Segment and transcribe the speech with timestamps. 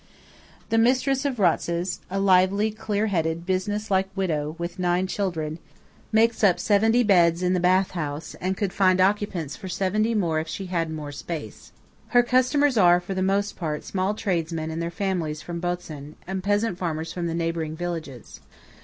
[0.69, 7.03] The mistress of Ratzes–a lively, clear headed, business like widow, with nine children–makes up seventy
[7.03, 10.89] beds in the Bath House, and could find occupants for seventy more if she had
[10.89, 11.71] more space.
[12.07, 16.43] Her customers are for the most part small tradesmen and their families from Botzen, and
[16.43, 18.39] peasant farmers from the neighbouring villages.